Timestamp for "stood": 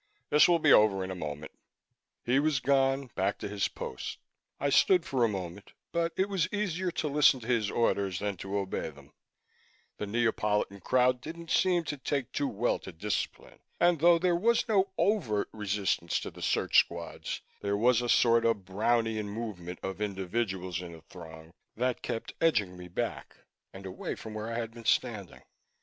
4.71-5.05